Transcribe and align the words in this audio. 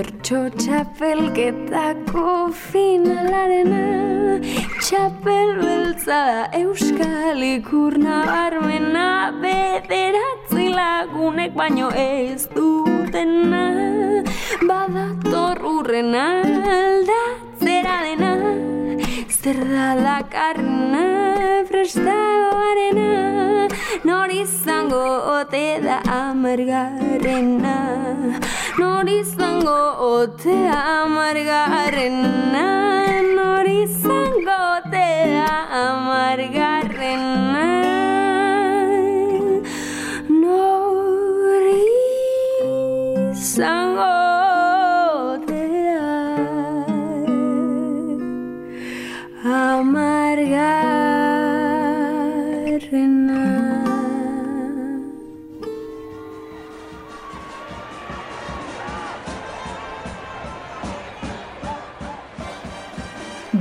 Bertso 0.00 0.38
txapelketako 0.56 2.22
finalarena 2.56 3.80
Txapel 4.78 5.50
beltza 5.58 6.20
euskal 6.56 7.42
ikurna 7.44 8.22
barmena 8.30 9.04
Bederatzi 9.42 10.70
lagunek 10.72 11.52
baino 11.52 11.92
ez 11.92 12.48
dutena. 12.56 13.66
Badator 14.64 15.60
urrena 15.74 16.26
aldatzera 16.80 18.00
dena 18.08 18.34
Zer 19.28 19.66
da 19.76 19.92
lakarna 20.00 21.19
prestagoarena 21.68 23.68
Nor 24.04 24.30
izango 24.30 25.02
ote 25.38 25.80
da 25.82 26.00
amargarena 26.06 27.76
Nor 28.78 29.08
izango 29.08 29.94
ote 29.98 30.68
amargarena 30.68 32.66
Nor 33.36 33.66
izango 33.66 34.58
ote 34.76 35.40
amargarena 35.84 37.68
Nor 40.28 41.62
izango 43.32 44.19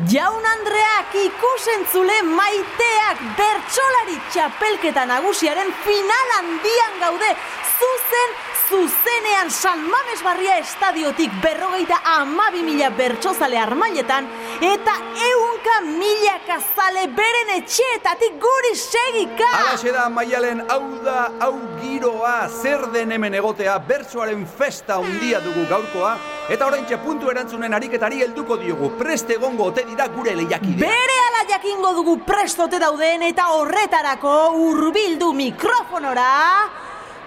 Jaun 0.09 0.45
Andreak 0.45 1.11
ikusentzule 1.21 2.15
maiteak 2.25 3.19
bertsolari 3.37 4.15
txapelketa 4.33 5.03
nagusiaren 5.05 5.69
final 5.83 6.31
handian 6.37 6.95
gaude. 7.01 7.29
Zuzen 7.77 8.33
zuzenean 8.69 9.51
San 9.53 9.83
Mames 9.91 10.23
Barria 10.25 10.55
estadiotik 10.63 11.35
berrogeita 11.43 11.99
amabi 12.15 12.63
mila 12.65 12.89
bertsozale 12.97 13.59
armailetan 13.61 14.25
eta 14.71 14.97
eunka 15.27 15.77
mila 15.91 16.39
kazale 16.47 17.05
beren 17.21 17.53
etxeetatik 17.59 18.41
guri 18.41 18.73
segika. 18.81 19.51
Alaxe 19.61 19.93
da 19.93 20.09
maialen 20.09 20.65
hau 20.73 20.83
da 21.05 21.29
hau 21.37 21.53
giroa 21.83 22.49
zer 22.49 22.89
den 22.97 23.13
hemen 23.13 23.37
egotea 23.43 23.77
bertsoaren 23.93 24.47
festa 24.57 24.97
handia 25.03 25.45
dugu 25.45 25.69
gaurkoa 25.69 26.17
eta 26.49 26.65
oraintxe 26.65 26.97
puntu 26.97 27.29
erantzunen 27.29 27.73
ariketari 27.77 28.23
helduko 28.25 28.57
diogu 28.57 28.89
preste 28.97 29.35
egongo 29.37 29.69
ote 29.69 29.85
dira 29.85 30.07
gure 30.09 30.33
lehiakidea. 30.35 30.81
Bere 30.81 31.17
ala 31.27 31.45
jakingo 31.53 31.93
dugu 31.93 32.17
prestote 32.25 32.79
dauden 32.81 33.23
eta 33.29 33.49
horretarako 33.53 34.35
hurbildu 34.57 35.33
mikrofonora 35.33 36.29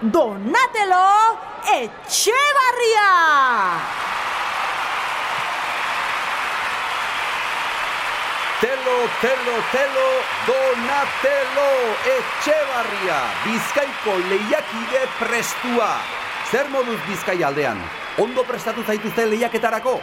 Donatelo 0.01 1.05
Etxebarria! 1.63 3.11
Telo, 8.59 8.97
telo, 9.21 9.55
telo, 9.71 10.09
Donatelo 10.47 11.69
Etxebarria, 12.17 13.21
Bizkaiko 13.45 14.17
lehiakide 14.27 15.07
prestua. 15.19 16.22
Zer 16.53 16.67
moduz 16.69 16.99
Bizkai 17.07 17.39
aldean? 17.41 17.79
Ondo 18.21 18.43
prestatu 18.45 18.83
zaituzte 18.85 19.23
lehiaketarako? 19.25 19.95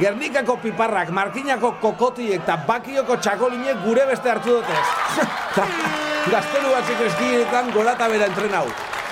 Gernikako 0.00 0.56
piparrak, 0.58 1.12
Markinako 1.14 1.76
kokoti 1.78 2.32
eta 2.34 2.56
Bakioko 2.66 3.20
txakolinek 3.22 3.84
gure 3.84 4.08
beste 4.08 4.32
hartu 4.32 4.56
dutez. 4.56 5.60
Gaztelu 6.32 6.72
batzik 6.74 7.04
eskietan 7.06 7.70
golata 7.70 8.08
bera 8.10 8.26
entrenau. 8.26 8.64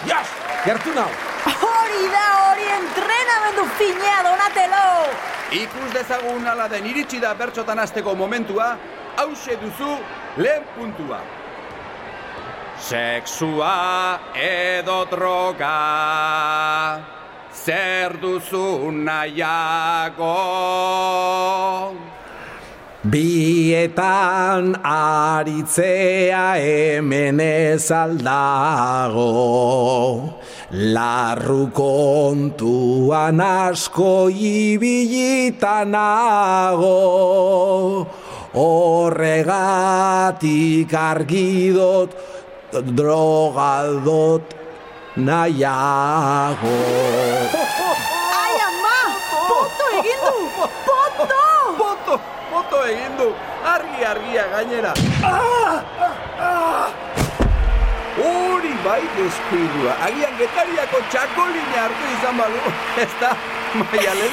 Jas, 0.08 0.34
gertu 0.64 0.90
nau. 0.96 1.06
Hori 1.46 2.10
da 2.10 2.26
hori 2.48 2.66
entrenamendu 2.80 3.68
finea 3.78 4.22
Donatelo! 4.26 4.86
Ikus 5.62 5.92
dezagun 5.94 6.48
ala 6.50 6.66
den 6.74 6.90
iritsi 6.90 7.22
da 7.22 7.36
bertxotan 7.38 7.78
hasteko 7.84 8.16
momentua, 8.18 8.72
hause 9.14 9.60
duzu 9.62 9.94
lehen 10.42 10.66
puntua. 10.74 11.22
Sexua 12.80 14.18
edo 14.34 15.04
droga, 15.04 17.00
zer 17.52 18.16
duzu 18.16 18.91
nahiago. 18.91 20.41
Bietan 23.00 24.76
aritzea 24.84 26.60
hemen 26.60 27.40
ez 27.40 27.90
aldago 27.90 29.24
Larru 30.70 31.72
kontuan 31.72 33.40
asko 33.40 34.28
ibilitanago 34.28 35.64
Horregatik 38.52 39.52
argidot 40.92 42.12
drogadot 42.72 44.42
nahiago 45.16 46.78
Ai 48.31 48.56
ama! 48.62 48.98
Poto 49.50 49.86
egin 49.98 50.20
du! 50.22 50.36
Poto! 50.86 51.42
Boto, 51.78 52.14
boto 52.50 52.78
egin 52.86 53.16
du, 53.19 53.28
argi 53.66 54.04
argia 54.06 54.44
gainera. 54.54 54.92
Hori 58.20 58.72
bai 58.84 59.02
deskuidua, 59.16 59.97
agian 60.06 60.34
getariako 60.38 61.02
txakolina 61.10 61.82
hartu 61.82 62.08
izan 62.14 62.38
balu, 62.38 62.62
ez 63.02 63.10
da, 63.20 63.34
maialen. 63.81 64.32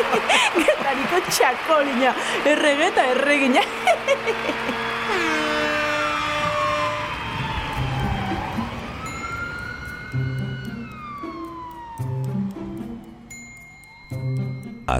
Getariko 0.68 1.24
txakolina, 1.30 2.14
erregeta 2.52 3.08
erregina. 3.14 3.64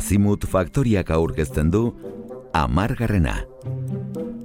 Azimut 0.00 0.46
Faktoriak 0.48 1.10
aurkezten 1.12 1.68
du 1.68 1.80
Amargarrena. 2.56 3.34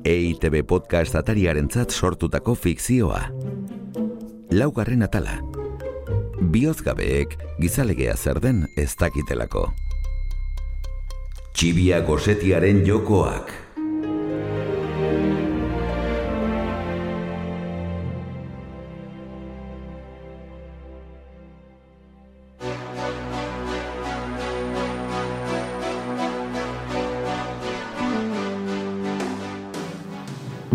EITB 0.04 0.66
podcast 0.68 1.16
atariarentzat 1.16 1.96
sortutako 1.96 2.58
fikzioa. 2.60 3.22
Laugarren 4.52 5.08
atala. 5.08 5.38
Biozgabeek 6.52 7.38
gizalegea 7.64 8.18
zer 8.18 8.42
den 8.44 8.66
ez 8.76 8.90
dakitelako. 9.00 9.70
Txibia 11.54 12.04
gosetiaren 12.04 12.84
jokoak. 12.84 13.65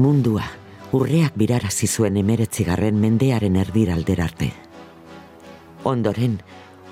Mundua, 0.01 0.47
urreak 0.97 1.35
birarazi 1.37 1.87
zuen 1.87 2.17
emeretzigarren 2.17 2.97
mendearen 2.97 3.57
erdiraldera 3.61 4.25
arte. 4.31 4.49
Ondoren, 5.91 6.39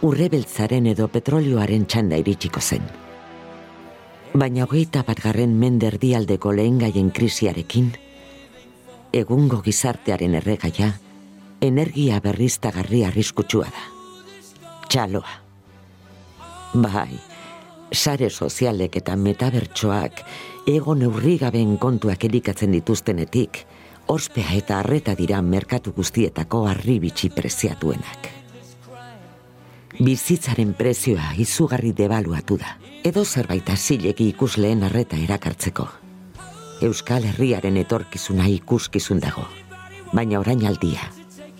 urre 0.04 0.28
beltzaren 0.32 0.88
edo 0.92 1.06
petrolioaren 1.14 1.86
txanda 1.88 2.18
iritsiko 2.20 2.60
zen. 2.60 2.84
Baina 4.34 4.66
hogeita 4.66 5.04
bat 5.08 5.22
garren 5.24 5.54
mende 5.62 5.88
erdialdeko 5.88 6.52
lehen 6.52 6.76
gaien 6.82 7.08
krisiarekin, 7.16 7.88
egungo 9.22 9.62
gizartearen 9.64 10.36
erregaia, 10.42 10.90
energia 11.64 12.20
berriztagarri 12.20 13.06
arriskutsua 13.08 13.70
da. 13.72 13.86
Txaloa. 14.88 15.38
Bai, 16.74 17.16
sare 17.92 18.30
sozialek 18.30 18.96
eta 19.00 19.16
metabertsoak 19.16 20.22
ego 20.68 20.94
neurrigaben 20.94 21.76
kontuak 21.78 22.24
elikatzen 22.24 22.72
dituztenetik, 22.76 23.64
ospea 24.08 24.54
eta 24.56 24.78
arreta 24.80 25.14
dira 25.14 25.40
merkatu 25.42 25.92
guztietako 25.96 26.66
arribitsi 26.68 27.30
preziatuenak. 27.30 28.28
Bizitzaren 29.98 30.74
prezioa 30.78 31.32
izugarri 31.36 31.92
debaluatu 31.92 32.58
da, 32.58 32.76
edo 33.04 33.24
zerbait 33.24 33.70
zilegi 33.76 34.28
ikusleen 34.28 34.84
arreta 34.84 35.16
erakartzeko. 35.16 35.88
Euskal 36.82 37.24
Herriaren 37.24 37.76
etorkizuna 37.76 38.46
ikuskizun 38.46 39.18
dago, 39.20 39.48
baina 40.12 40.38
orain 40.38 40.66
aldia 40.66 41.10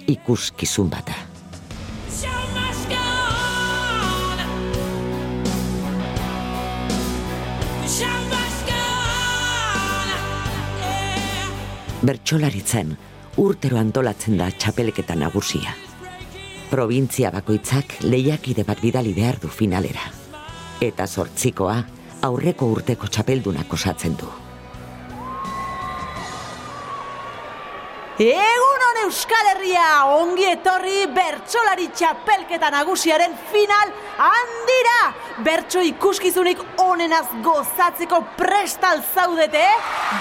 ikuskizun 0.09 0.89
bata. 0.91 1.28
Bertsolaritzen 11.99 12.93
urtero 13.43 13.79
antolatzen 13.81 14.37
da 14.39 14.47
txapelketa 14.55 15.17
nagusia. 15.19 15.73
Provintzia 16.71 17.33
bakoitzak 17.35 17.97
lehiakide 18.05 18.63
bat 18.69 18.79
bidali 18.79 19.15
behar 19.17 19.41
du 19.43 19.51
finalera. 19.51 20.05
Eta 20.79 21.09
sortzikoa 21.09 21.81
aurreko 22.29 22.71
urteko 22.77 23.11
txapeldunak 23.11 23.75
osatzen 23.75 24.15
du. 24.21 24.31
Egun 28.19 28.83
hon 28.83 28.97
Euskal 29.05 29.47
Herria, 29.53 29.85
ongi 30.11 30.49
etorri 30.51 31.05
bertsolari 31.15 31.87
txapelketa 31.95 32.67
nagusiaren 32.75 33.37
final 33.53 33.93
handira! 34.19 34.97
Bertso 35.47 35.79
ikuskizunik 35.87 36.59
onenaz 36.83 37.29
gozatzeko 37.45 38.19
prestal 38.35 39.05
zaudete, 39.15 39.63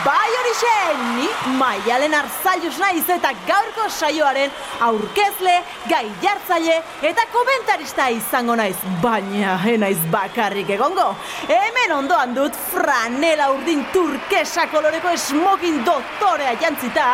bai 0.04 0.28
horixe, 0.30 0.74
ni 1.16 1.56
maialen 1.58 2.14
arzaius 2.14 2.76
naiz 2.78 3.08
eta 3.16 3.32
gaurko 3.48 3.88
saioaren 3.90 4.54
aurkezle, 4.86 5.56
gai 5.90 6.04
jartzaile 6.22 6.78
eta 7.10 7.26
komentarista 7.34 8.12
izango 8.14 8.60
naiz, 8.62 8.78
baina 9.02 9.58
naiz 9.82 9.98
bakarrik 10.14 10.70
egongo. 10.78 11.08
Hemen 11.50 11.96
ondoan 11.98 12.38
dut 12.38 12.62
franela 12.70 13.50
urdin 13.56 13.88
turkesa 13.90 14.68
koloreko 14.70 15.18
smoking 15.18 15.82
doktorea 15.90 16.54
jantzita, 16.62 17.10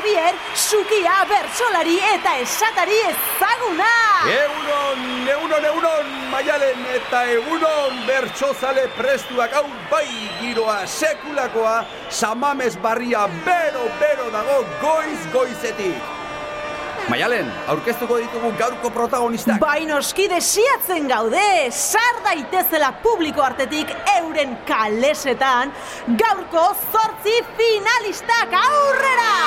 Xavier 0.00 0.34
Sukia 0.56 1.26
bertsolari 1.28 1.98
eta 2.14 2.30
esatari 2.40 2.96
ezaguna! 3.04 3.88
Egunon, 4.32 5.02
egunon, 5.28 5.66
egunon, 5.70 6.14
maialen 6.30 6.86
eta 6.94 7.20
egunon 7.34 7.98
bertsozale 8.06 8.86
prestuak 8.96 9.52
hau 9.58 9.66
bai 9.90 10.06
giroa 10.38 10.78
sekulakoa 10.86 11.74
samamez 12.08 12.78
barria 12.80 13.26
bero, 13.44 13.84
bero 14.00 14.30
dago 14.32 14.62
goiz 14.80 15.20
goizetik. 15.34 16.16
Maialen, 17.10 17.52
aurkeztuko 17.68 18.16
ditugu 18.22 18.54
gaurko 18.56 18.88
protagonistak. 18.94 19.60
Bai 19.60 19.84
noski 19.88 20.30
desiatzen 20.32 21.08
gaude, 21.10 21.44
sar 21.74 22.22
daitezela 22.24 22.94
publiko 23.04 23.44
artetik 23.44 23.92
euren 24.16 24.56
kalesetan, 24.68 25.74
gaurko 26.24 26.70
zortzi 26.88 27.36
finalistak 27.60 28.56
aurrera! 28.64 29.39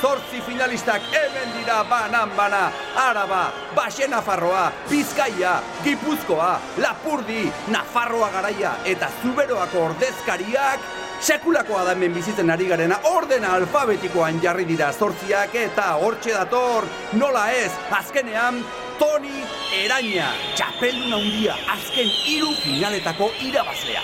Zortzi 0.00 0.40
finalistak 0.46 1.02
hemen 1.12 1.52
dira 1.56 1.82
banan 1.90 2.30
bana, 2.36 2.70
Araba, 2.96 3.52
Baxe 3.76 4.08
Nafarroa, 4.08 4.70
Bizkaia, 4.90 5.60
Gipuzkoa, 5.84 6.60
Lapurdi, 6.78 7.52
Nafarroa 7.68 8.30
garaia 8.32 8.74
eta 8.84 9.10
Zuberoako 9.22 9.86
ordezkariak 9.90 10.80
Sekulakoa 11.22 11.84
da 11.86 11.92
hemen 11.94 12.14
bizitzen 12.16 12.50
ari 12.50 12.66
garena 12.66 12.96
ordena 13.12 13.52
alfabetikoan 13.54 14.40
jarri 14.42 14.64
dira 14.66 14.88
zortziak 14.92 15.54
eta 15.54 15.92
hortxe 16.02 16.32
dator 16.34 16.88
nola 17.14 17.44
ez 17.54 17.70
azkenean 17.98 18.58
Toni 18.98 19.44
Eraña, 19.84 20.32
txapeldun 20.58 21.14
handia 21.16 21.54
azken 21.74 22.10
hiru 22.26 22.50
finaletako 22.64 23.30
irabazlea. 23.46 24.02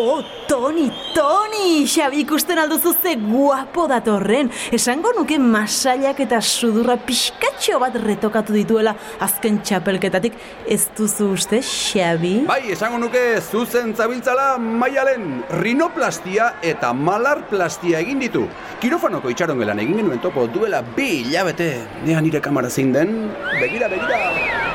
Oh, 0.00 0.20
Toni, 0.50 0.90
Toni! 1.14 1.84
Xabi 1.86 2.24
ikusten 2.24 2.58
alduzu 2.58 2.90
ze 2.98 3.12
guapo 3.14 3.84
datorren. 3.86 4.48
Esango 4.74 5.12
nuke 5.14 5.36
masailak 5.38 6.18
eta 6.24 6.40
sudurra 6.42 6.96
pixkatxo 7.06 7.78
bat 7.78 7.94
retokatu 8.02 8.56
dituela 8.56 8.96
azken 9.22 9.60
txapelketatik. 9.62 10.34
Ez 10.66 10.88
duzu 10.98 11.28
uste, 11.36 11.60
Xabi? 11.62 12.32
Bai, 12.48 12.64
esango 12.74 12.98
nuke 12.98 13.22
zuzen 13.38 13.94
zabiltzala 13.94 14.56
maialen 14.58 15.44
rinoplastia 15.62 16.56
eta 16.66 16.90
malarplastia 16.98 18.02
egin 18.02 18.26
ditu. 18.26 18.42
Kirofanoko 18.82 19.30
itxaron 19.30 19.62
gelan 19.62 19.78
egin 19.78 20.02
genuen 20.02 20.18
topo 20.18 20.48
duela 20.50 20.82
bi 20.82 21.20
hilabete. 21.20 21.76
Nea 22.08 22.18
nire 22.26 22.42
kamara 22.42 22.74
zein 22.74 22.90
den, 22.96 23.30
begira, 23.60 23.86
begira. 23.86 24.18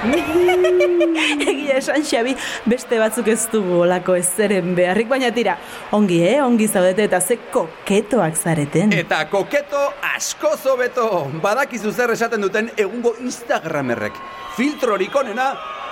Egia 1.52 1.80
esan, 1.80 2.04
Xabi, 2.06 2.36
beste 2.70 3.00
batzuk 3.02 3.28
ez 3.32 3.42
dugu 3.52 3.82
olako 3.86 4.16
ezeren 4.20 4.76
beharrik, 4.78 5.10
baina 5.10 5.32
tira, 5.36 5.58
ongi, 5.92 6.22
eh? 6.28 6.44
Ongi 6.46 6.68
zaudete 6.68 7.04
eta 7.10 7.22
ze 7.22 7.38
koketoak 7.52 8.36
zareten. 8.36 8.94
Eta 8.94 9.26
koketo 9.30 9.82
asko 10.16 10.56
zobeto. 10.58 11.28
Badakizu 11.42 11.92
zer 11.92 12.12
esaten 12.12 12.42
duten 12.42 12.70
egungo 12.78 13.16
Instagramerrek. 13.22 14.14
Filtrorik 14.56 15.16
onena, 15.16 15.50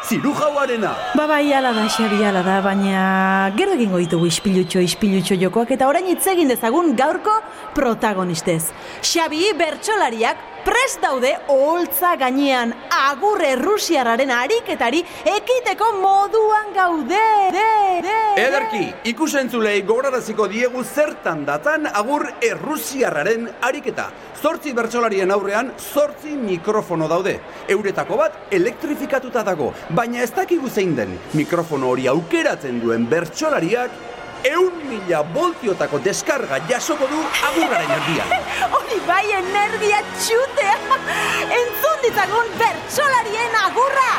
zirujauarena. 0.07 0.93
Ba 1.15 1.27
bai, 1.27 1.53
ala 1.53 1.73
da, 1.73 1.87
Xabi, 1.89 2.23
ala 2.25 2.43
da, 2.43 2.59
baina 2.63 3.51
gero 3.57 3.75
egingo 3.75 3.99
ditugu 4.01 4.27
ispilutxo, 4.27 4.79
ispilutxo 4.83 5.35
jokoak 5.39 5.73
eta 5.75 5.87
orain 5.87 6.07
hitz 6.11 6.25
egin 6.31 6.51
dezagun 6.51 6.95
gaurko 6.99 7.35
protagonistez. 7.75 8.71
Xabi, 9.01 9.45
bertsolariak 9.59 10.52
prest 10.65 11.01
daude 11.03 11.31
oholtza 11.51 12.15
gainean 12.19 12.73
agurre 12.93 13.53
rusiarraren 13.59 14.31
ariketari 14.31 15.01
ekiteko 15.27 15.89
moduan 15.99 16.71
gaude. 16.75 17.21
De, 17.53 17.65
de, 18.05 18.15
Ederki, 18.41 18.83
ikusentzulei 19.11 19.81
gogoraraziko 19.87 20.47
diegu 20.51 20.83
zertan 20.83 21.43
datan 21.45 21.87
agur 21.91 22.29
errusiarraren 22.41 23.49
ariketa. 23.61 24.09
Zortzi 24.43 24.73
bertsolarien 24.75 25.31
aurrean, 25.31 25.71
zortzi 25.79 26.35
mikrofono 26.35 27.07
daude. 27.07 27.37
Euretako 27.71 28.17
bat 28.19 28.55
elektrifikatuta 28.55 29.43
dago, 29.47 29.71
baina 29.95 30.23
ez 30.23 30.31
dakigu 30.35 30.69
zein 30.69 30.95
den. 30.97 31.15
Mikrofono 31.39 31.93
hori 31.93 32.09
aukeratzen 32.11 32.81
duen 32.83 33.07
bertsolariak 33.09 34.01
eun 34.43 34.73
mila 34.87 35.23
voltiotako 35.33 35.99
deskarga 36.03 36.59
jasoko 36.69 37.07
du 37.07 37.19
agurraren 37.49 37.91
erdian. 37.97 38.33
Hori 38.75 38.99
bai 39.07 39.25
energia 39.39 40.01
txutea! 40.19 40.77
Entzun 41.59 42.01
ditzagun 42.05 42.55
bertsolarien 42.61 43.61
agurra! 43.65 44.13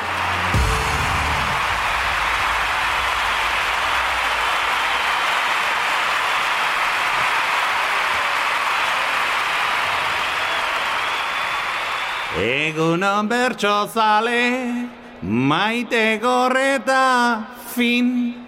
Egunon 12.35 13.29
bertso 13.31 13.87
zale, 13.95 14.89
maite 15.23 16.19
gorreta 16.19 17.47
fin. 17.77 18.44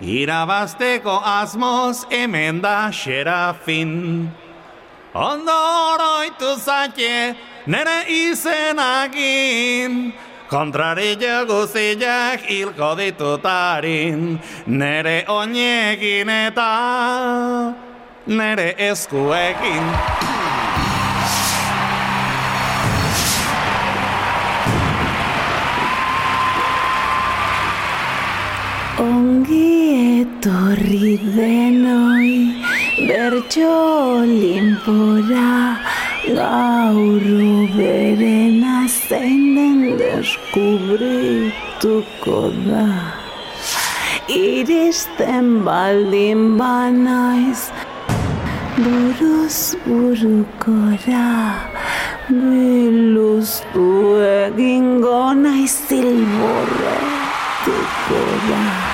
Irabazteko 0.00 1.22
asmoz 1.24 2.04
hemen 2.10 2.60
da 2.60 2.90
xerafin. 2.92 4.28
Ondo 5.14 5.52
oroitu 5.92 6.56
zaite 6.60 7.36
nere 7.66 8.04
izenagin. 8.08 10.12
Kontrari 10.50 11.16
guziak 11.16 12.40
hilko 12.46 12.94
ditutarin. 12.96 14.38
Nere 14.66 15.24
oinekin 15.28 16.28
eta 16.28 17.74
nere 18.26 18.74
eskuekin. 18.78 20.25
Etorri 30.16 31.20
denoi 31.36 32.32
bertso 33.08 33.72
limpora 34.24 35.76
gaur 36.38 37.26
berena 37.76 38.76
zein 38.88 39.42
den 39.56 39.78
deskubrituko 40.00 42.40
da. 42.68 42.88
Iristen 44.28 45.46
baldin 45.66 46.42
banaiz 46.58 47.62
buruz 48.82 49.58
burukora 49.86 51.30
biluztu 52.28 53.88
egingo 54.32 55.22
naiz 55.44 55.74
zilborretuko 55.88 58.22
da. 58.50 58.85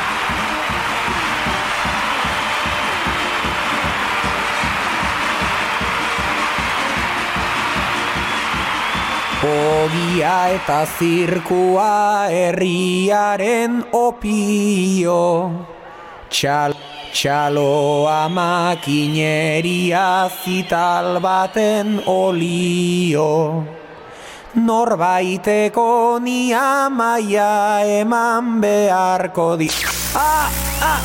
Ogia 9.42 10.54
eta 10.54 10.84
zirkua 10.86 12.30
herriaren 12.30 13.80
opio 13.90 15.24
Txal 16.30 16.76
Txaloa 17.10 18.28
makineria 18.30 20.04
zital 20.30 21.18
baten 21.18 21.98
olio 22.06 23.66
Norbaiteko 24.54 26.22
ni 26.22 26.54
amaia 26.54 27.82
eman 27.98 28.62
beharko 28.62 29.58
di 29.58 29.66
Ah, 30.14 30.46
ah, 30.86 31.02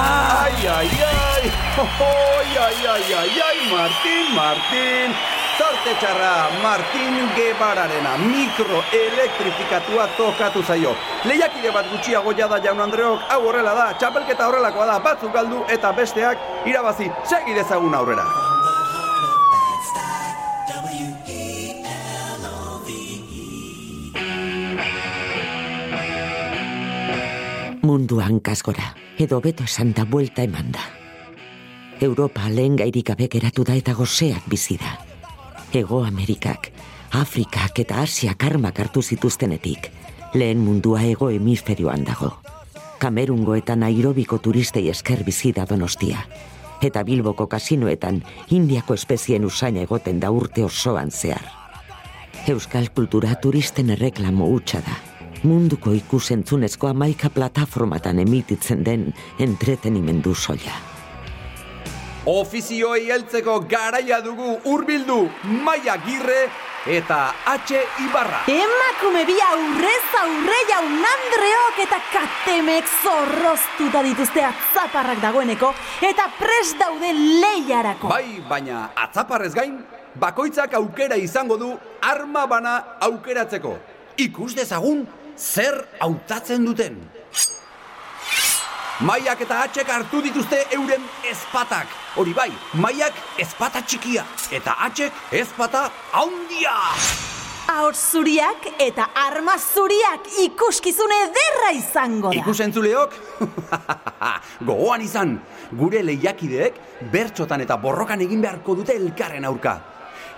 ah 0.00 0.48
Ai, 0.48 0.66
ai, 0.66 0.88
ai! 1.04 1.44
Oi, 1.84 2.50
ai, 2.64 2.80
ai, 2.96 3.12
ai, 3.20 3.40
ai, 3.44 3.58
Martin, 3.68 4.24
Martin! 4.34 5.41
Zorte 5.58 5.92
txarra, 6.00 6.48
Martin 6.62 7.28
Gebararena, 7.36 8.14
mikroelektrifikatua 8.22 10.06
tokatu 10.16 10.62
zaio. 10.62 10.94
Lehiakide 11.28 11.72
bat 11.74 11.90
gutxiago 11.92 12.32
jada 12.38 12.56
jaun 12.64 12.80
Andreok, 12.80 13.20
hau 13.28 13.42
horrela 13.48 13.74
da, 13.76 13.90
txapelketa 14.00 14.46
horrelakoa 14.48 14.86
da, 14.88 14.96
batzuk 15.04 15.34
galdu 15.34 15.60
eta 15.68 15.92
besteak 15.92 16.40
irabazi, 16.64 17.10
segi 17.28 17.52
dezagun 17.58 17.94
aurrera. 17.94 18.24
Munduan 27.82 28.40
kasgora, 28.40 28.94
edo 29.20 29.44
beto 29.44 29.68
esan 29.68 29.92
da 29.92 30.08
buelta 30.08 30.48
eman. 30.48 30.72
Europa 32.00 32.48
lehen 32.48 32.76
gairik 32.80 33.12
gabe 33.12 33.28
geratu 33.28 33.64
da 33.68 33.76
eta 33.76 33.92
goseak 33.92 34.48
bizi 34.48 34.80
da. 34.80 35.11
Ego 35.72 36.02
Amerikak, 36.04 36.68
Afrikak 37.16 37.78
eta 37.80 38.02
Asiak 38.02 38.44
armak 38.44 38.76
hartu 38.82 39.00
zituztenetik, 39.00 39.86
lehen 40.36 40.60
mundua 40.60 41.00
ego 41.08 41.30
hemisferioan 41.32 42.04
dago. 42.04 42.28
Kamerungo 43.00 43.56
eta 43.56 43.72
Nairobiko 43.76 44.36
turistei 44.38 44.90
esker 44.92 45.24
bizi 45.24 45.54
da 45.56 45.64
donostia. 45.64 46.26
Eta 46.84 47.02
Bilboko 47.08 47.46
kasinoetan 47.48 48.20
Indiako 48.50 48.98
espezien 49.00 49.48
usaina 49.48 49.80
egoten 49.88 50.20
da 50.20 50.30
urte 50.30 50.64
osoan 50.64 51.10
zehar. 51.10 51.48
Euskal 52.52 52.92
kultura 52.92 53.32
turisten 53.40 53.96
erreklamo 53.96 54.52
hutsa 54.52 54.84
da. 54.84 55.00
Munduko 55.42 55.96
ikusentzunezko 55.96 56.92
amaika 56.92 57.32
plataformatan 57.32 58.18
emititzen 58.18 58.84
den 58.84 59.14
entretenimendu 59.38 60.34
soila. 60.34 60.91
Ofizioei 62.22 63.08
heltzeko 63.10 63.56
garaia 63.66 64.20
dugu 64.22 64.52
hurbildu 64.70 65.24
Maia 65.64 65.96
Girre 66.04 66.44
eta 66.86 67.16
H. 67.50 67.80
Ibarra. 68.04 68.44
Emakume 68.46 69.24
bi 69.26 69.34
aurrez 69.42 70.04
aurre 70.20 70.58
jaun 70.68 71.02
Andreok 71.08 71.80
eta 71.82 71.98
katemek 72.12 72.86
zorroztuta 73.02 74.04
dituzte 74.06 74.44
atzaparrak 74.46 75.18
dagoeneko 75.18 75.72
eta 75.98 76.28
prest 76.38 76.78
daude 76.78 77.10
lehiarako. 77.10 78.12
Bai, 78.14 78.38
baina 78.48 78.92
atzaparrez 78.94 79.50
gain, 79.58 79.80
bakoitzak 80.14 80.78
aukera 80.78 81.18
izango 81.18 81.56
du 81.58 81.72
arma 82.06 82.46
bana 82.46 82.76
aukeratzeko. 83.00 83.74
Ikus 84.22 84.54
dezagun 84.54 85.08
zer 85.34 85.88
hautatzen 85.98 86.70
duten. 86.70 87.02
Maiak 89.02 89.40
eta 89.42 89.56
atxek 89.64 89.88
hartu 89.90 90.20
dituzte 90.22 90.58
euren 90.76 91.02
ezpatak. 91.26 91.90
Hori 92.20 92.30
bai, 92.36 92.50
maiak 92.78 93.16
ezpata 93.42 93.80
txikia 93.82 94.22
eta 94.54 94.76
atxek 94.86 95.32
ezpata 95.40 95.88
haundia. 96.14 96.74
Ahor 97.72 97.96
zuriak 97.98 98.68
eta 98.84 99.08
arma 99.24 99.56
zuriak 99.58 100.28
ikuskizune 100.44 101.16
ederra 101.24 101.72
izango 101.74 102.30
da. 102.30 102.38
Ikusentzuleok, 102.38 103.16
gogoan 104.68 105.02
izan, 105.02 105.34
gure 105.80 106.04
lehiakideek 106.06 106.78
bertxotan 107.10 107.66
eta 107.66 107.80
borrokan 107.82 108.22
egin 108.22 108.44
beharko 108.44 108.76
dute 108.84 108.94
elkarren 108.94 109.48
aurka. 109.50 109.80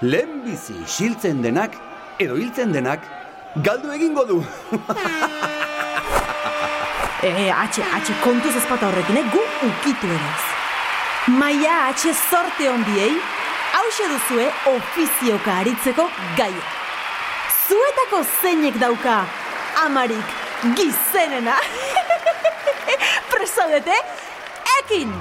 Lehenbizi 0.01 0.79
xiltzen 0.97 1.45
denak, 1.45 1.77
edo 2.17 2.41
hiltzen 2.41 2.73
denak, 2.73 3.05
galdu 3.61 3.93
egingo 3.99 4.25
du. 4.33 4.41
E, 7.25 7.51
atxe, 7.51 7.81
atxe, 7.97 8.13
kontuz 8.21 8.53
ezpata 8.53 8.91
horrekin, 8.91 9.17
eh? 9.17 9.25
gu 9.33 9.41
ukitu 9.65 10.09
ere 10.13 10.27
ez. 10.29 10.43
Maia 11.41 11.77
atxe 11.89 12.11
zorte 12.13 12.67
ondiei, 12.69 13.15
hause 13.73 14.09
duzue 14.11 14.45
ofizioka 14.69 15.55
aritzeko 15.63 16.05
gaia. 16.37 16.67
Zuetako 17.65 18.21
zeinek 18.43 18.77
dauka, 18.83 19.23
amarik 19.87 20.35
gizenena. 20.77 21.55
Presaudete, 23.33 23.97
ekin! 24.83 25.17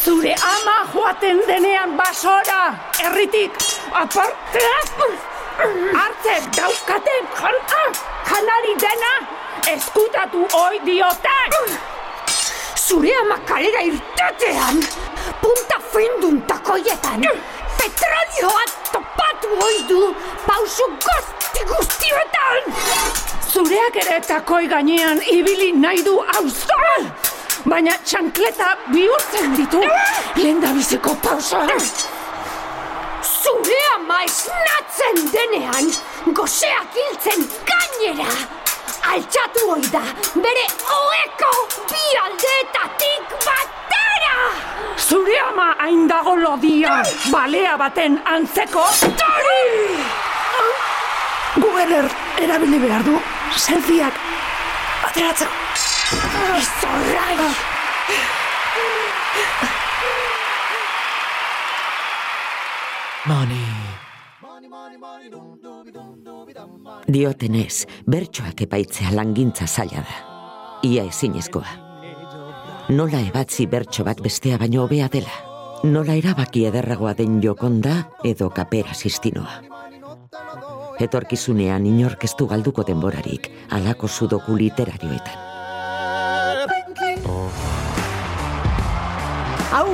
Zure 0.00 0.32
ama 0.54 0.78
joaten 0.94 1.44
denean 1.46 1.92
basora, 2.00 2.62
erritik, 3.04 3.60
apartea, 3.92 4.80
hartzen 5.94 6.50
daukaten 6.56 7.24
jana, 7.40 7.82
janari 8.30 8.74
dena, 8.84 9.12
eskutatu 9.72 10.46
oi 10.58 10.80
diote. 10.86 11.38
Zure 12.76 13.12
ama 13.20 13.38
kalera 13.46 13.82
irtetean, 13.88 14.82
punta 15.40 15.78
findun 15.92 16.40
takoietan, 16.48 17.26
petrolioa 17.78 18.64
topatu 18.92 19.48
oi 19.66 19.78
du, 19.88 20.00
pausu 20.46 20.88
guzti 21.06 21.66
guztietan. 21.70 22.74
Zureak 23.52 23.96
ere 24.04 24.20
takoi 24.26 24.66
gainean 24.68 25.20
ibili 25.30 25.72
nahi 25.76 26.02
du 26.04 26.18
auzoan, 26.38 27.12
baina 27.68 27.98
txankleta 28.04 28.76
bihurtzen 28.92 29.54
ditu 29.56 29.82
lehendabiziko 30.36 31.14
pausoa. 31.22 31.66
Zure 33.52 33.80
ama 33.94 34.18
esnatzen 34.24 35.18
denean, 35.32 35.88
goseak 36.36 36.94
hiltzen 36.96 37.42
gainera. 37.68 38.30
Altxatu 39.12 39.66
hoi 39.72 39.82
da, 39.92 40.00
bere 40.44 40.62
oeko 40.94 41.50
bi 41.90 42.04
aldeetatik 42.22 43.34
batera! 43.44 44.38
Zure 45.06 45.36
ama 45.48 45.66
hain 45.82 46.06
dago 46.08 46.34
lodia, 46.44 46.94
balea 47.34 47.74
baten 47.82 48.16
antzeko 48.36 48.86
tori! 49.20 49.66
Google 51.58 52.00
erabili 52.46 52.80
behar 52.86 53.04
du, 53.10 53.18
selfieak 53.66 54.24
ateratzeko. 55.10 55.52
Izorrai! 56.62 57.52
Diotenez, 67.06 67.86
bertsoak 68.10 68.64
epaitzea 68.66 69.12
langintza 69.14 69.66
zaila 69.66 70.02
da. 70.02 70.16
Ia 70.82 71.04
ezinezkoa. 71.06 71.76
Nola 72.90 73.20
ebatzi 73.22 73.68
bertso 73.70 74.02
bat 74.02 74.18
bestea 74.24 74.58
baino 74.58 74.82
hobea 74.82 75.06
dela. 75.12 75.36
Nola 75.84 76.18
erabaki 76.18 76.64
ederragoa 76.66 77.14
den 77.14 77.38
jokonda 77.44 77.94
edo 78.24 78.50
kapera 78.50 78.94
sistinoa. 78.94 79.60
Etorkizunean 80.98 81.86
inork 81.86 82.26
ez 82.26 82.34
du 82.38 82.50
galduko 82.50 82.82
denborarik, 82.82 83.48
alako 83.70 84.08
sudoku 84.08 84.58
literarioetan. 84.58 85.51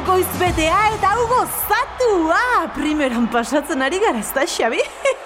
Hau 0.09 0.15
goiz 0.17 0.39
betea 0.41 0.77
eta 0.95 1.11
hau 1.13 1.25
gozatua! 1.29 2.71
Primeran 2.73 3.27
pasatzen 3.29 3.85
ari 3.85 3.99
gara, 4.01 4.17
ez 4.17 4.33
da, 4.33 4.47
Xabi? 4.49 4.81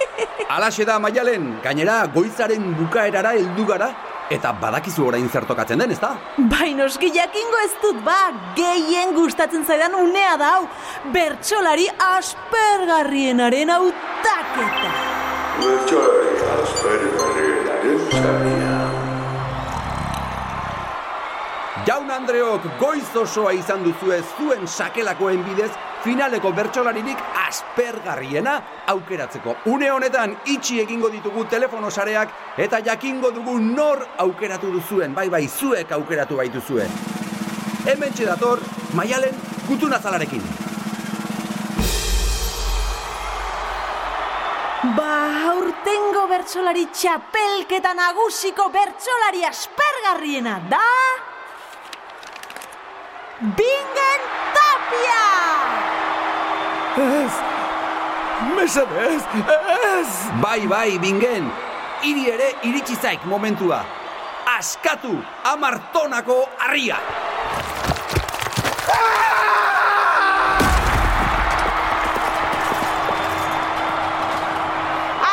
Alaxe 0.56 0.82
da 0.82 0.98
maialen, 0.98 1.62
gainera 1.62 2.00
goizaren 2.10 2.74
bukaerara 2.80 3.30
heldu 3.36 3.62
gara, 3.68 3.92
eta 4.34 4.50
badakizu 4.58 5.06
orain 5.06 5.28
zertokatzen 5.30 5.78
den, 5.84 5.94
ezta? 5.94 6.10
Bai 6.50 6.74
noski 6.74 7.12
jakingo 7.14 7.62
ez 7.62 7.78
dut 7.84 8.02
ba, 8.02 8.34
gehien 8.58 9.14
gustatzen 9.14 9.62
zaidan 9.62 9.94
unea 10.00 10.34
da 10.42 10.50
hau, 10.56 10.66
bertsolari 11.14 11.86
aspergarrienaren 12.08 13.70
hautaketa. 13.76 14.90
Bertsolari 15.62 16.42
aspergarrienaren 16.58 18.61
Jaun 21.72 22.10
Andreok 22.12 22.66
goiz 22.76 23.14
osoa 23.16 23.54
izan 23.56 23.80
duzue 23.80 24.18
zuen 24.36 24.66
sakelakoen 24.68 25.40
bidez 25.46 25.70
finaleko 26.04 26.50
bertsolaririk 26.52 27.22
aspergarriena 27.46 28.58
aukeratzeko. 28.92 29.54
Une 29.72 29.88
honetan 29.90 30.36
itxi 30.52 30.82
egingo 30.82 31.08
ditugu 31.08 31.46
telefono 31.48 31.90
sareak 31.90 32.58
eta 32.60 32.82
jakingo 32.84 33.30
dugu 33.32 33.56
nor 33.58 34.04
aukeratu 34.18 34.68
duzuen, 34.74 35.14
bai 35.14 35.30
bai 35.30 35.48
zuek 35.48 35.96
aukeratu 35.96 36.36
baituzue. 36.42 36.86
Hemen 37.86 38.12
dator 38.20 38.60
maialen 38.92 39.34
gutunazalarekin. 39.66 40.44
Ba, 44.92 45.12
aurtengo 45.56 46.28
bertsolari 46.28 46.86
txapelketa 46.92 47.94
nagusiko 47.94 48.68
bertsolari 48.68 49.46
aspergarriena 49.48 50.60
da... 50.68 51.31
Bingen 53.42 54.22
Tapia! 54.54 55.26
Ez! 56.94 57.32
Mesedez! 58.54 59.22
Ez! 59.98 60.10
Bai, 60.38 60.62
bai, 60.70 60.98
bingen, 61.02 61.50
hiri 62.02 62.30
ere 62.30 62.52
iritsi 62.62 62.94
zaik 62.94 63.24
momentua. 63.26 63.82
Askatu 64.46 65.18
amartonako 65.42 66.38
harria! 66.58 67.00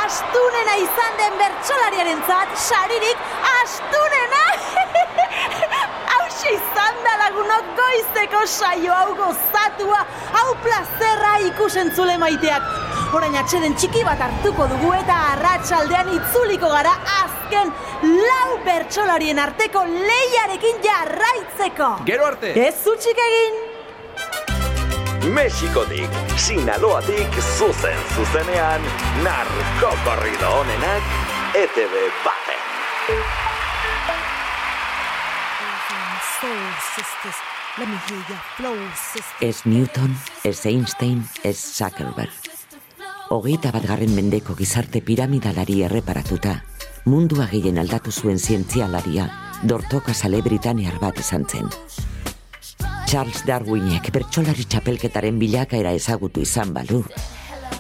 Astunena 0.02 0.76
izan 0.82 1.14
den 1.22 1.38
bertsolariaren 1.44 2.26
zat, 2.26 2.58
saririk 2.58 3.18
astunena! 3.54 4.44
Hauxe 6.10 6.58
lagunok 7.40 7.66
goizeko 7.76 8.46
saio 8.48 8.94
hau 8.94 9.16
gozatua, 9.16 10.06
hau 10.34 10.56
plazerra 10.64 11.38
ikusentzule 11.48 12.18
maiteak. 12.18 12.64
Orain 13.16 13.36
atxeden 13.40 13.76
txiki 13.76 14.04
bat 14.04 14.20
hartuko 14.22 14.68
dugu 14.68 14.92
eta 14.94 15.16
arratsaldean 15.32 16.12
itzuliko 16.14 16.70
gara 16.70 16.94
azken 17.24 17.72
lau 18.04 18.60
bertsolarien 18.66 19.40
arteko 19.40 19.86
leiarekin 19.88 20.82
jarraitzeko. 20.84 21.90
Gero 22.06 22.28
arte! 22.28 22.54
Ez 22.68 22.88
utxik 22.88 23.26
egin! 23.28 23.60
Mexikotik, 25.34 26.16
Sinaloatik, 26.40 27.36
zuzen 27.58 28.00
zuzenean, 28.16 28.88
narkokorrido 29.24 30.56
honenak, 30.62 31.14
ETV 31.54 32.10
baten. 32.26 33.49
Ez 39.40 39.62
Newton, 39.66 40.18
ez 40.44 40.66
Einstein, 40.66 41.24
ez 41.44 41.58
Zuckerberg. 41.58 42.32
Hogeita 43.30 43.72
bat 43.72 43.86
garren 43.86 44.16
mendeko 44.16 44.56
gizarte 44.58 45.02
piramidalari 45.06 45.84
erreparatuta, 45.86 46.56
mundua 47.06 47.46
gehien 47.52 47.78
aldatu 47.78 48.12
zuen 48.12 48.40
zientzialaria, 48.40 49.30
dortoka 49.64 50.14
sale 50.14 50.42
britanear 50.42 50.98
bat 51.00 51.20
izan 51.20 51.46
zen. 51.46 51.70
Charles 53.10 53.46
Darwinek 53.46 54.12
bertsolari 54.14 54.66
txapelketaren 54.70 55.40
bilakaera 55.40 55.94
ezagutu 55.98 56.42
izan 56.42 56.74
balu. 56.74 57.04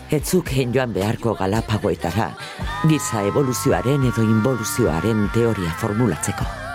Etzuk 0.10 0.50
joan 0.74 0.93
beharko 0.93 1.36
galapagoetara, 1.36 2.31
giza 2.88 3.22
evoluzioaren 3.25 4.10
edo 4.13 4.24
involuzioaren 4.24 5.29
teoria 5.34 5.75
formulatzeko. 5.81 6.68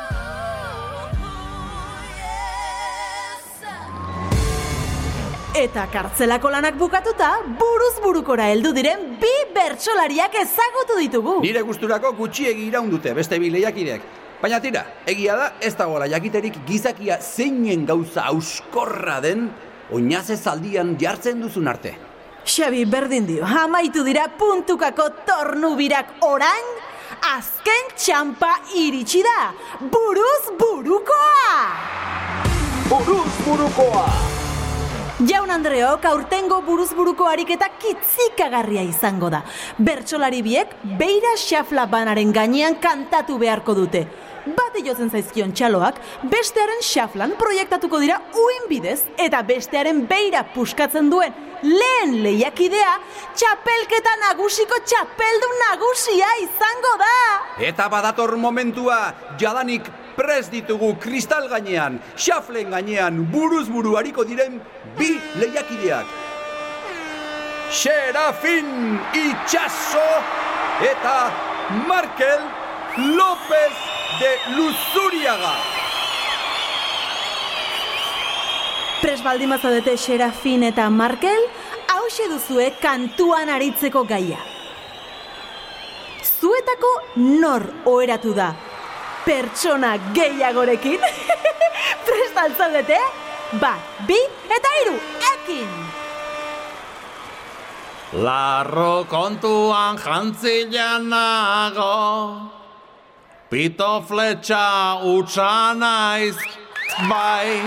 Eta 5.74 5.88
kartzelako 5.90 6.52
lanak 6.54 6.76
bukatuta, 6.78 7.32
buruz 7.58 7.96
burukora 7.98 8.44
heldu 8.46 8.70
diren 8.76 9.00
bi 9.18 9.30
bertsolariak 9.56 10.36
ezagutu 10.38 11.00
ditugu. 11.00 11.32
Nire 11.42 11.64
gusturako 11.66 12.12
gutxiegi 12.14 12.68
iraun 12.68 12.92
dute 12.92 13.10
beste 13.16 13.40
bi 13.42 13.48
lehiakideek. 13.50 14.04
Baina 14.38 14.60
tira, 14.62 14.84
egia 15.10 15.34
da, 15.34 15.48
ez 15.58 15.72
dagoela 15.74 16.06
jakiterik 16.12 16.60
gizakia 16.68 17.16
zeinen 17.18 17.82
gauza 17.88 18.28
auskorra 18.30 19.16
den, 19.24 19.48
oinazez 19.90 20.44
aldian 20.46 20.92
jartzen 21.00 21.42
duzun 21.42 21.66
arte. 21.72 21.96
Xabi 22.46 22.84
berdin 22.86 23.26
dio, 23.26 23.42
amaitu 23.64 24.06
dira 24.06 24.28
puntukako 24.38 25.08
tornubirak 25.26 26.22
orain, 26.22 26.70
azken 27.32 27.90
txampa 27.96 28.52
iritsi 28.78 29.26
da, 29.26 29.50
buruz 29.82 30.54
burukoa! 30.54 31.58
Buruz 32.94 33.42
burukoa! 33.42 34.33
Jaun 35.22 35.46
Andreok 35.54 36.02
aurtengo 36.10 36.56
buruzburuko 36.66 37.28
ariketa 37.30 37.68
kitzikagarria 37.78 38.82
izango 38.82 39.28
da. 39.30 39.44
Bertsolari 39.78 40.40
biek 40.42 40.72
beira 40.98 41.36
xafla 41.38 41.84
banaren 41.86 42.32
gainean 42.34 42.74
kantatu 42.82 43.38
beharko 43.38 43.76
dute. 43.78 44.08
Bate 44.44 44.82
jotzen 44.84 45.08
zaizkion 45.08 45.54
txaloak, 45.56 45.96
bestearen 46.28 46.82
xaflan 46.84 47.32
proiektatuko 47.40 47.96
dira 48.02 48.18
uin 48.36 48.66
bidez, 48.68 49.00
eta 49.16 49.40
bestearen 49.48 50.02
beira 50.10 50.42
puskatzen 50.52 51.08
duen 51.08 51.32
lehen 51.64 52.18
lehiakidea, 52.20 52.98
txapelketa 53.40 54.12
nagusiko 54.20 54.80
txapeldun 54.84 55.54
nagusia 55.62 56.28
izango 56.42 56.92
da! 57.00 57.14
Eta 57.70 57.88
badator 57.88 58.34
momentua, 58.36 58.98
jadanik 59.40 59.88
prest 60.18 60.52
ditugu 60.52 60.92
kristal 61.00 61.48
gainean, 61.48 61.96
xaflen 62.16 62.68
gainean, 62.76 63.24
buruz 63.32 63.70
buru 63.72 63.96
diren 64.28 64.60
bi 64.98 65.16
lehiakideak. 65.40 66.04
Serafin 67.70 69.00
Itxaso 69.14 70.06
eta 70.84 71.32
Markel 71.88 72.44
López 73.16 73.93
de 74.18 74.30
Luzuriaga. 74.56 75.54
Pres 79.02 79.20
baldin 79.22 79.50
bazadete 79.52 79.96
Serafin 79.96 80.62
eta 80.64 80.88
Markel, 80.90 81.48
hause 81.92 82.28
duzue 82.30 82.70
kantuan 82.80 83.50
aritzeko 83.52 84.04
gaia. 84.08 84.40
Zuetako 86.24 86.92
nor 87.16 87.66
oheratu 87.90 88.34
da? 88.36 88.52
Pertsona 89.24 89.96
gehiagorekin? 90.16 91.00
Prest 92.06 92.40
altzaudete? 92.46 92.98
Bat, 93.60 94.00
bi 94.08 94.18
eta 94.56 94.74
hiru, 94.80 94.96
ekin! 95.34 95.70
Larro 98.24 99.04
kontuan 99.10 99.98
jantzila 99.98 100.98
nago 101.02 102.53
Pito 103.50 104.02
fletxa 104.08 105.00
utxa 105.04 105.74
naiz 105.78 106.36
bai 107.08 107.60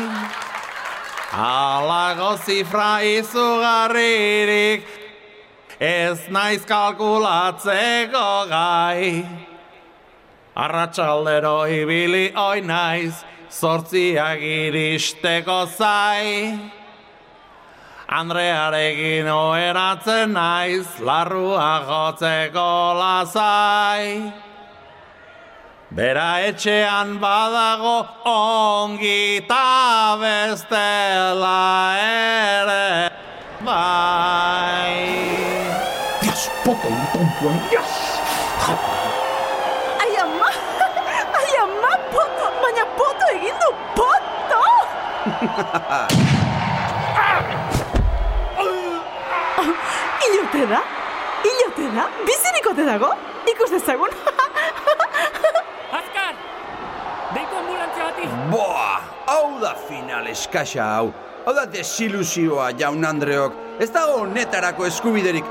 Alago 1.34 2.38
zifra 2.46 3.02
izugarririk 3.04 4.98
Ez 5.80 6.18
naiz 6.34 6.66
kalkulatzeko 6.66 8.50
gai. 8.50 9.22
Arratxaldero 10.58 11.70
ibili 11.70 12.32
oi 12.34 12.62
naiz 12.66 13.14
Zortziak 13.52 14.42
iristeko 14.42 15.68
zai. 15.78 16.58
Andrearekin 18.10 19.30
oheratzen 19.30 20.34
naiz, 20.34 20.88
larrua 21.00 21.86
jotzeko 21.86 22.98
lazai. 22.98 24.34
Bera 25.90 26.42
etxean 26.44 27.16
badago 27.22 28.06
ongi 28.28 29.48
ta 29.48 30.18
bestela 30.20 31.96
ere 31.96 33.10
bai. 33.64 35.00
Dios, 36.22 36.44
poto 36.66 36.92
tontuan, 37.14 37.58
Dios! 37.72 37.94
Ai 40.04 40.14
ama, 40.24 40.52
ai 41.40 41.52
ama, 41.64 41.92
poto, 42.12 42.46
baina 42.62 42.84
poto 43.00 43.26
egin 43.38 43.56
du, 43.64 43.70
poto! 43.96 44.64
Ilote 50.28 50.64
da? 50.68 50.82
Ilote 51.48 51.86
da? 51.96 52.10
Bizirikote 52.28 52.84
dago? 52.92 53.16
Ikus 53.48 53.72
dezagun? 53.72 54.12
Ambulantzia 57.68 58.04
bati! 58.08 58.28
Boa, 58.52 59.02
hau 59.28 59.60
da 59.62 59.76
final 59.76 60.28
eskasa 60.32 60.88
hau. 60.96 61.12
Hau 61.46 61.54
da 61.56 61.66
desilusioa, 61.72 62.72
jaun 62.80 63.06
Andreok. 63.06 63.56
Ez 63.80 63.92
dago 63.92 64.26
netarako 64.28 64.88
eskubiderik. 64.88 65.46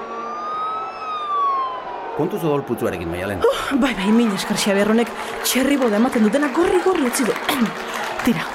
Kontuz 2.17 2.41
odol 2.45 2.63
putzuarekin, 2.65 3.09
maialen. 3.13 3.43
bai, 3.81 3.93
bai, 3.93 4.11
min 4.13 4.33
eskar 4.33 4.57
xaberronek 4.57 5.11
txerri 5.45 5.77
boda 5.77 6.01
ematen 6.01 6.25
dutena 6.25 6.49
gorri 6.57 6.81
gorri 6.85 7.11
utzi 7.11 7.29
du. 7.29 7.35
Tira. 8.25 8.47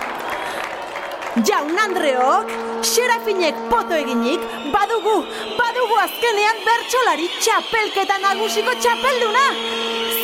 Jaun 1.48 1.78
Andreok, 1.80 2.50
xerafinek 2.84 3.56
poto 3.70 3.96
eginik, 3.96 4.42
badugu, 4.74 5.22
badugu 5.56 6.00
azkenean 6.02 6.60
bertsolari 6.66 7.30
txapelketa 7.38 8.18
nagusiko 8.26 8.74
txapelduna. 8.82 9.46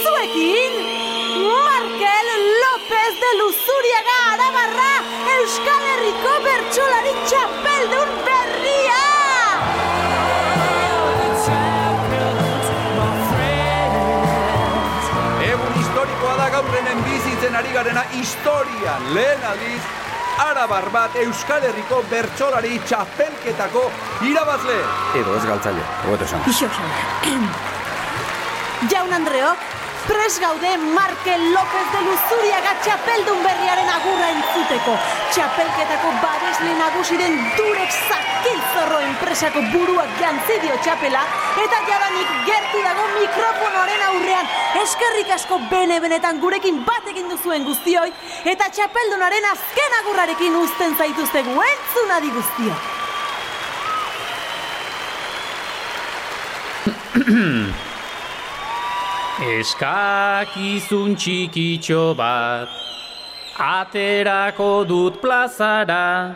Zuekin, 0.01 0.81
López 3.07 3.19
de 3.21 3.37
Luzuriaga 3.39 4.17
Arabarra, 4.33 4.93
Euskal 5.39 5.83
Herriko 5.91 6.33
bertsolari 6.43 7.13
txapeldun 7.29 8.09
berria! 8.25 9.03
Egun 15.47 15.79
historikoa 15.79 16.35
da 16.41 16.49
gaur 16.49 16.67
hemen 16.75 17.03
bizi 17.05 17.27
sentitzen 17.37 17.55
ari 17.55 17.71
garena 17.73 18.03
historian 18.11 19.13
lehen 19.13 19.43
aldiz 19.45 19.81
Arabar 20.49 20.89
bat 20.91 21.15
Euskal 21.15 21.63
Herriko 21.63 22.03
bertsolari 22.09 22.79
txapelketako 22.85 23.85
irabazle. 24.21 24.77
Edo 25.15 25.37
ez 25.37 25.45
galtzaile, 25.45 25.87
hobeto 26.03 26.25
esan. 26.25 26.41
Ixo, 26.51 26.67
Jaun 28.91 29.13
Andreok, 29.13 29.76
pres 30.07 30.39
gaude 30.39 30.77
Markel 30.77 31.41
López 31.51 31.87
de 31.91 32.01
Luzuriaga 32.07 32.73
txapeldun 32.83 33.43
berriaren 33.43 33.89
agurra 33.91 34.29
entzuteko. 34.31 34.93
Txapelketako 35.35 36.11
babesle 36.23 36.73
nagusiren 36.79 37.35
durek 37.57 37.91
zakilzorro 38.07 38.99
enpresako 39.07 39.63
buruak 39.73 40.11
jantzidio 40.21 40.75
txapela, 40.83 41.23
eta 41.63 41.77
jadanik 41.89 42.29
gertu 42.47 42.83
dago 42.85 43.07
mikrofonoaren 43.15 44.05
aurrean. 44.09 44.47
Eskerrik 44.83 45.33
asko 45.37 45.59
bene-benetan 45.71 46.39
gurekin 46.43 46.83
bat 46.87 47.09
egin 47.13 47.27
duzuen 47.31 47.67
guztioi, 47.67 48.11
eta 48.53 48.65
txapeldunaren 48.77 49.45
azken 49.51 49.99
agurrarekin 50.03 50.61
uzten 50.61 50.95
zaituztegu 50.95 51.53
entzunadi 51.71 52.29
guztiok. 52.37 52.79
Eskakizun 59.37 61.13
txikitxo 61.13 62.17
bat 62.17 62.65
Aterako 63.61 64.81
dut 64.89 65.21
plazara 65.21 66.33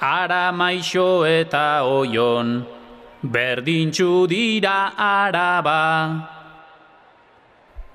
Ara 0.00 0.48
maixo 0.50 1.28
eta 1.28 1.84
oion 1.84 2.64
Berdintxu 3.20 4.26
dira 4.32 4.96
araba. 4.96 6.32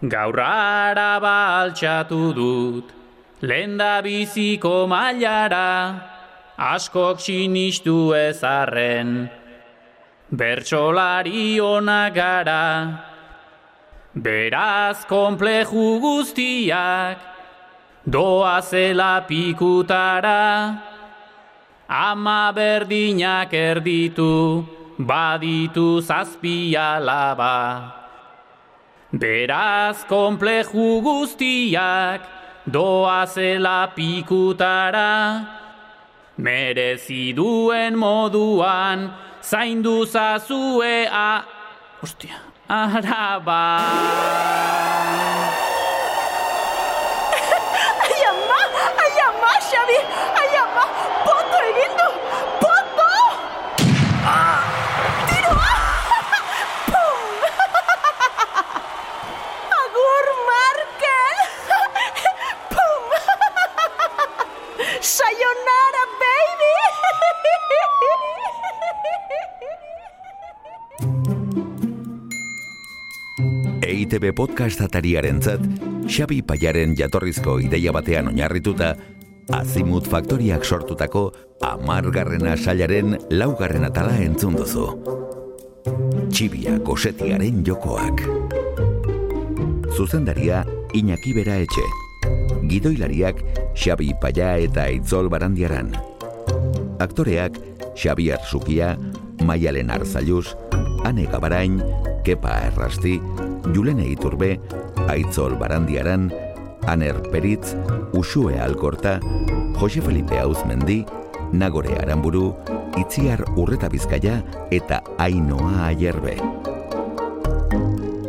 Gaur 0.05 0.37
araba 0.37 1.65
altxatu 1.65 2.23
dut 2.37 2.93
Lenda 3.41 4.03
biziko 4.05 4.85
mailara 4.85 5.97
Askok 6.61 7.17
sinistu 7.17 8.13
ezarren 8.13 9.31
Bertsolari 10.29 11.57
onak 11.59 12.13
gara 12.13 13.10
Beraz 14.11 15.07
konpleju 15.07 16.03
guztiak 16.03 17.15
doa 18.03 18.59
zela 18.59 19.23
pikutara. 19.23 20.75
Ama 21.87 22.51
berdinak 22.51 23.53
erditu 23.55 24.67
baditu 24.99 26.03
zazpia 26.03 26.99
laba. 26.99 27.95
Beraz 29.15 30.03
konpleju 30.03 30.99
guztiak 30.99 32.21
doa 32.67 33.23
zela 33.23 33.87
pikutara. 33.95 35.47
Merezi 36.35 37.31
duen 37.31 37.95
moduan 37.95 39.07
zaindu 39.39 40.03
zazue 40.03 41.07
a... 41.07 41.43
Ostia, 42.03 42.50
araba. 42.71 43.79
Ai 45.51 45.70
EITB 74.11 74.33
podcast 74.35 74.81
atariaren 74.83 75.37
zat, 75.39 75.61
Xabi 76.03 76.41
Paiaren 76.43 76.97
jatorrizko 76.99 77.53
ideia 77.63 77.93
batean 77.95 78.27
oinarrituta, 78.27 78.89
Azimut 79.55 80.09
Faktoriak 80.11 80.65
sortutako 80.67 81.21
amargarrena 81.63 82.57
sailaren 82.59 83.15
laugarren 83.31 83.87
atala 83.87 84.17
entzun 84.19 84.57
duzu. 84.59 84.83
Txibia 86.27 86.75
gosetiaren 86.83 87.63
jokoak. 87.63 88.25
Zuzendaria 89.95 90.65
Iñaki 90.91 91.31
Bera 91.37 91.55
Etxe. 91.63 91.87
Gidoilariak 92.67 93.39
Xabi 93.79 94.11
Paia 94.19 94.57
eta 94.59 94.89
Itzol 94.91 95.31
Barandiaran. 95.31 95.95
Aktoreak 96.99 97.55
Xabi 97.95 98.27
Arzukia, 98.35 98.97
Maialen 99.47 99.89
Arzalluz, 99.89 100.51
Ane 101.07 101.29
Gabarain, 101.31 101.79
Kepa 102.27 102.59
Errasti, 102.67 103.21
Julene 103.73 104.07
Iturbe, 104.07 104.59
Aitzol 105.07 105.57
Barandiaran, 105.57 106.31
Aner 106.87 107.21
Peritz, 107.31 107.75
Usue 108.13 108.59
Alkorta, 108.59 109.19
Jose 109.75 110.01
Felipe 110.01 110.39
Auzmendi, 110.39 111.05
Nagore 111.51 111.95
Aramburu, 111.97 112.55
Itziar 112.97 113.45
Urreta 113.55 113.89
Bizkaia 113.89 114.41
eta 114.71 115.01
Ainoa 115.17 115.87
Aierbe. 115.87 116.35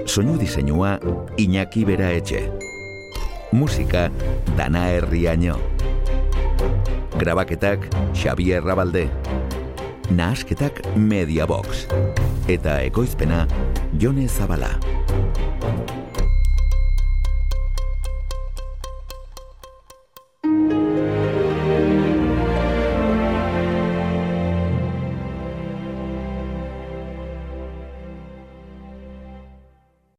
Soinu 0.07 0.37
diseinua 0.39 0.99
Iñaki 1.37 1.85
Bera 1.85 2.11
Etxe. 2.13 2.51
Musika 3.53 4.11
Dana 4.57 4.89
Herriaino. 4.91 5.59
Grabaketak 7.19 7.89
Xavier 8.15 8.63
Rabalde. 8.65 9.09
Nahasketak 10.11 10.83
Media 10.97 11.47
Box. 11.47 11.87
Eta 12.49 12.83
ekoizpena 12.83 13.47
Jone 14.01 14.29
Zabala. 14.29 15.02